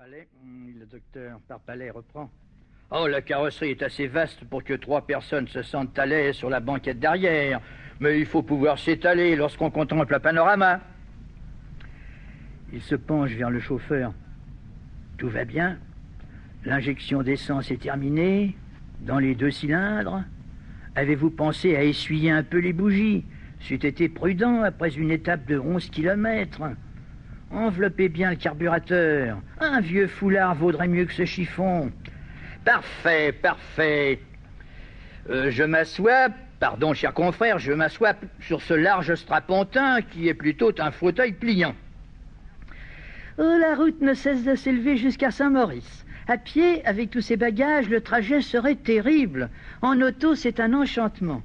[0.00, 2.28] Hum, le docteur Parpalais reprend.
[2.90, 6.50] Oh, la carrosserie est assez vaste pour que trois personnes se sentent à l'aise sur
[6.50, 7.60] la banquette derrière.
[8.00, 10.80] Mais il faut pouvoir s'étaler lorsqu'on contemple un panorama.
[12.72, 14.12] Il se penche vers le chauffeur.
[15.16, 15.78] Tout va bien.
[16.64, 18.56] L'injection d'essence est terminée.
[19.00, 20.24] Dans les deux cylindres.
[20.96, 23.24] Avez-vous pensé à essuyer un peu les bougies?
[23.60, 26.62] C'eût été prudent après une étape de 11 kilomètres.
[27.50, 29.38] Enveloppez bien le carburateur.
[29.60, 31.92] Un vieux foulard vaudrait mieux que ce chiffon.
[32.64, 34.20] Parfait, parfait.
[35.30, 36.28] Euh, je m'assois,
[36.60, 41.74] pardon, cher confrère, je m'assois sur ce large strapontin qui est plutôt un fauteuil pliant.
[43.38, 46.04] Oh, la route ne cesse de s'élever jusqu'à Saint-Maurice.
[46.26, 49.50] À pied, avec tous ces bagages, le trajet serait terrible.
[49.82, 51.42] En auto, c'est un enchantement.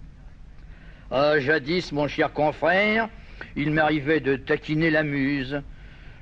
[1.11, 3.09] Ah, jadis, mon cher confrère,
[3.55, 5.61] il m'arrivait de taquiner la muse.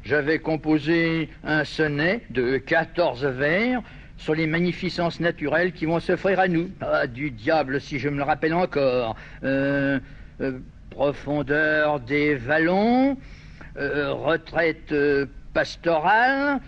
[0.04, 3.82] J'avais composé un sonnet de 14 vers
[4.18, 6.70] sur les magnificences naturelles qui vont s'offrir à nous.
[6.82, 9.16] Ah, du diable, si je me le rappelle encore.
[9.44, 10.00] Euh,
[10.42, 10.60] euh,
[10.90, 13.18] profondeur des vallons,
[13.78, 14.94] euh, retraite
[15.54, 16.60] pastorale.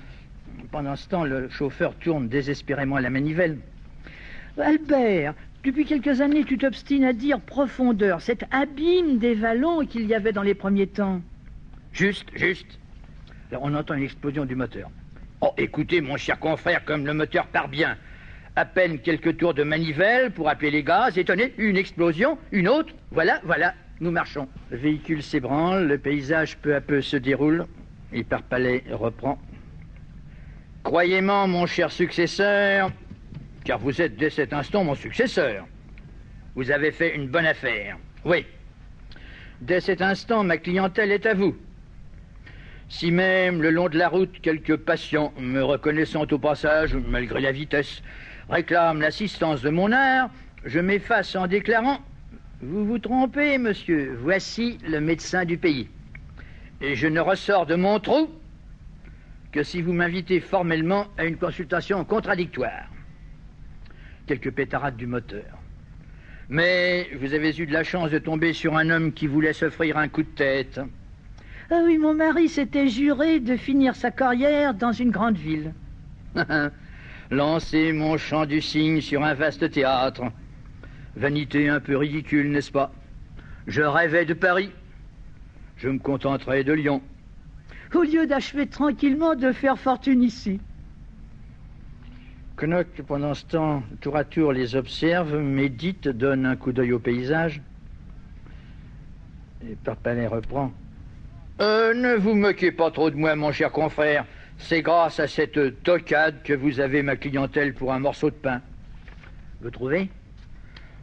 [0.72, 3.58] Pendant ce temps, le chauffeur tourne désespérément la manivelle.
[4.60, 10.14] Albert, depuis quelques années, tu t'obstines à dire profondeur, cet abîme des vallons qu'il y
[10.14, 11.22] avait dans les premiers temps.
[11.92, 12.80] Juste, juste.
[13.52, 14.90] On entend une explosion du moteur.
[15.42, 17.98] Oh, écoutez, mon cher confrère, comme le moteur part bien.
[18.56, 21.18] À peine quelques tours de manivelle pour appeler les gaz.
[21.18, 22.94] Étonné, une explosion, une autre.
[23.12, 24.48] Voilà, voilà, nous marchons.
[24.70, 27.66] Le véhicule s'ébranle, le paysage peu à peu se déroule.
[28.14, 29.40] Hyperpalais reprend.
[30.84, 32.92] Croyez-moi, mon cher successeur,
[33.64, 35.66] car vous êtes dès cet instant mon successeur.
[36.56, 37.98] Vous avez fait une bonne affaire.
[38.26, 38.46] Oui.
[39.62, 41.56] Dès cet instant, ma clientèle est à vous.
[42.90, 47.52] Si même, le long de la route, quelques patients, me reconnaissant au passage, malgré la
[47.52, 48.02] vitesse,
[48.50, 50.32] réclament l'assistance de mon art,
[50.66, 52.00] je m'efface en déclarant
[52.62, 55.88] Vous vous trompez, monsieur, voici le médecin du pays.
[56.82, 58.28] Et je ne ressors de mon trou
[59.52, 62.90] que si vous m'invitez formellement à une consultation contradictoire.
[64.26, 65.60] Quelques pétarades du moteur.
[66.50, 69.98] Mais vous avez eu de la chance de tomber sur un homme qui voulait s'offrir
[69.98, 70.80] un coup de tête.
[71.72, 75.74] Ah oui, mon mari s'était juré de finir sa carrière dans une grande ville.
[77.32, 80.24] Lancer mon chant du cygne sur un vaste théâtre.
[81.16, 82.92] Vanité un peu ridicule, n'est-ce pas?
[83.68, 84.72] Je rêvais de Paris.
[85.78, 87.04] Je me contenterai de Lyon.
[87.94, 90.60] Au lieu d'achever tranquillement de faire fortune ici.
[92.58, 97.00] Knock, pendant ce temps, tour à tour les observe, médite, donne un coup d'œil au
[97.00, 97.62] paysage.
[99.64, 100.74] Et Parpalais reprend.
[101.60, 104.26] Euh, ne vous moquez pas trop de moi, mon cher confrère.
[104.58, 108.62] C'est grâce à cette tocade que vous avez ma clientèle pour un morceau de pain.
[109.62, 110.10] Vous trouvez?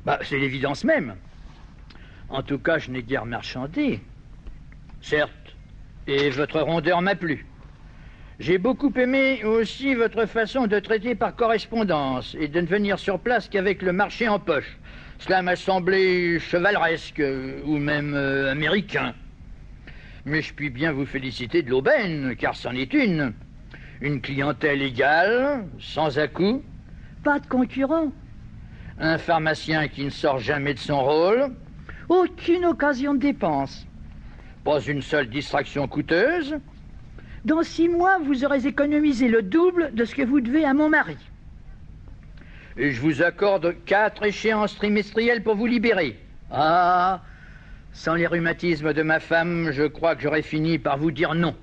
[0.06, 1.16] Bah, c'est l'évidence même.
[2.30, 4.00] En tout cas, je n'ai guère marchandé.
[5.02, 5.56] Certes,
[6.06, 7.46] et votre rondeur m'a plu.
[8.38, 13.18] J'ai beaucoup aimé aussi votre façon de traiter par correspondance et de ne venir sur
[13.18, 14.78] place qu'avec le marché en poche.
[15.18, 17.22] Cela m'a semblé chevaleresque
[17.64, 19.14] ou même euh, américain.
[20.26, 23.32] Mais je puis bien vous féliciter de l'aubaine, car c'en est une.
[24.00, 26.64] Une clientèle égale, sans à-coups.
[27.22, 28.10] Pas de concurrent.
[28.98, 31.54] Un pharmacien qui ne sort jamais de son rôle.
[32.08, 33.86] Aucune occasion de dépense.
[34.64, 36.56] Pas une seule distraction coûteuse.
[37.44, 40.88] Dans six mois, vous aurez économisé le double de ce que vous devez à mon
[40.88, 41.16] mari.
[42.76, 46.18] Et je vous accorde quatre échéances trimestrielles pour vous libérer.
[46.50, 47.22] Ah,
[47.96, 51.56] sans les rhumatismes de ma femme, je crois que j'aurais fini par vous dire non.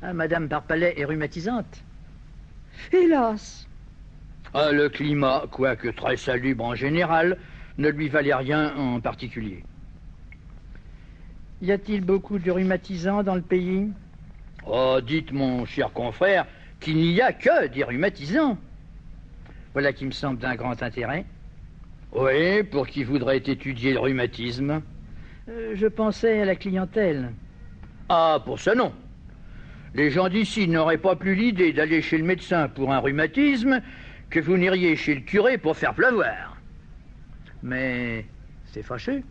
[0.00, 1.82] Ah, Madame Parpalais est rhumatisante.
[2.92, 3.66] Hélas.
[4.54, 7.36] Ah, le climat, quoique très salubre en général,
[7.78, 9.64] ne lui valait rien en particulier.
[11.62, 13.88] Y a-t-il beaucoup de rhumatisants dans le pays?
[14.66, 16.46] Oh, dites, mon cher confrère,
[16.78, 18.56] qu'il n'y a que des rhumatisants.
[19.72, 21.26] Voilà qui me semble d'un grand intérêt.
[22.12, 24.80] Oui, pour qui voudrait étudier le rhumatisme?
[25.48, 27.32] Euh, je pensais à la clientèle.
[28.08, 28.92] Ah, pour ça non.
[29.94, 33.80] Les gens d'ici n'auraient pas plus l'idée d'aller chez le médecin pour un rhumatisme
[34.28, 36.58] que vous n'iriez chez le curé pour faire pleuvoir.
[37.62, 38.26] Mais
[38.66, 39.22] c'est fâcheux.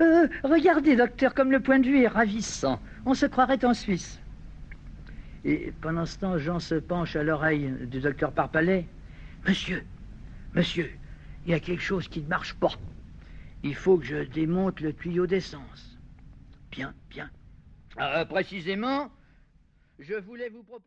[0.00, 2.80] Euh, regardez, docteur, comme le point de vue est ravissant.
[3.06, 4.20] On se croirait en Suisse.
[5.44, 8.86] Et pendant ce temps, Jean se penche à l'oreille du docteur Parpalais.
[9.46, 9.84] Monsieur,
[10.54, 10.90] monsieur,
[11.46, 12.72] il y a quelque chose qui ne marche pas.
[13.62, 15.98] Il faut que je démonte le tuyau d'essence.
[16.70, 17.30] Bien, bien.
[17.98, 19.10] Euh, précisément,
[19.98, 20.84] je voulais vous proposer.